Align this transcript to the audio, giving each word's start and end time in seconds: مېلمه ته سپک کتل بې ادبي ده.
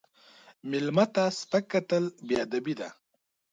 مېلمه 0.69 1.05
ته 1.13 1.23
سپک 1.39 1.63
کتل 1.71 2.03
بې 2.27 2.35
ادبي 2.45 2.73
ده. 2.79 2.89